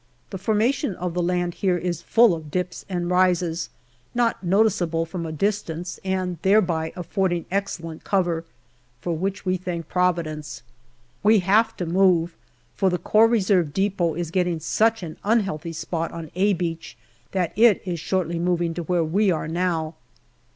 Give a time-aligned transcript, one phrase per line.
[0.31, 3.69] The formation of the land here is full of dips and rises,
[4.15, 8.43] not noticeable from a distance, and thereby affording excellent cover,
[8.99, 10.63] for which we thank Providence.
[11.21, 12.35] We have to move,
[12.75, 16.97] for the Corps Reserve depot is getting such an unhealthy spot on" A" Beach
[17.31, 19.93] that it is shortly moving to where we are now.